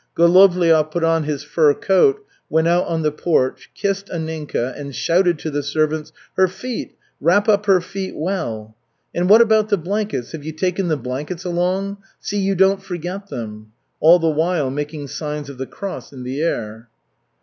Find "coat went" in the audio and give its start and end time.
1.75-2.67